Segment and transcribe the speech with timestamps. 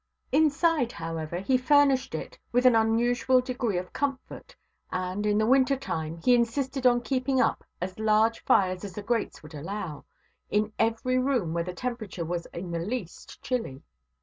[0.31, 4.55] Inside, however, he furnished it with an unusual degree of comfort,
[4.91, 9.03] and, in the winter time, he insisted on keeping up as large fires as the
[9.03, 10.03] grates would allow,
[10.49, 13.83] in every room where the temperature was in the least chilly.